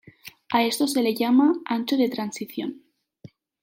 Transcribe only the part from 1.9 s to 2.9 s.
de transición".